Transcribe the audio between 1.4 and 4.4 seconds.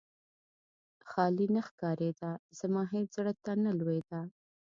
نه ښکارېده، زما هېڅ زړه ته نه لوېده.